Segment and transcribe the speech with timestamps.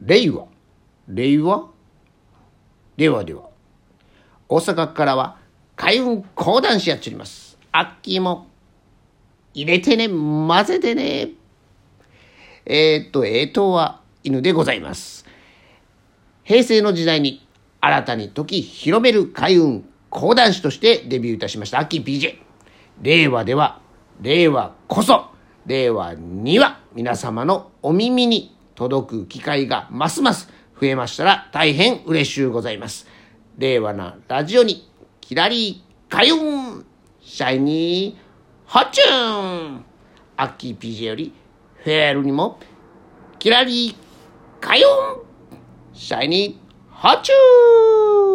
[0.00, 0.46] 令和
[1.08, 1.68] 令和
[2.96, 3.48] ではでは
[4.48, 5.38] 大阪からは
[5.76, 7.58] 開運講談師やっております。
[7.70, 8.48] アッキーも
[9.54, 11.30] 入れてね混ぜてね。
[12.66, 15.24] えー、っとえー、とは犬でございます。
[16.42, 17.46] 平成の時代に
[17.80, 21.78] 新たに時広める開運講談師としてデビューいたしました。
[21.78, 22.38] アッキー PJ
[23.02, 23.80] 令和では
[24.20, 25.26] 令和こそ
[25.66, 30.48] 令和には皆様のお耳に届く機会がますます
[30.80, 33.08] 増えましたら大変嬉しゅうございます。
[33.56, 34.88] 令和なラジオに
[35.20, 36.86] キラリカヨン
[37.20, 39.84] シャイニーハチューン
[40.36, 41.32] アッキー PJ より
[41.82, 42.60] フェアルにも
[43.40, 43.96] キラリ
[44.60, 45.22] カヨン
[45.92, 48.27] シャイニーハチューン